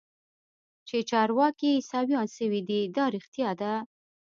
چې 0.87 0.97
چارواکي 1.09 1.69
عيسويان 1.77 2.27
سوي 2.37 2.61
دي 2.69 2.79
دا 2.95 3.05
رښتيا 3.15 3.49
ده. 3.61 3.71